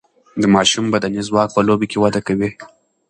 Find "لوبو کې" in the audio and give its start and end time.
1.67-1.97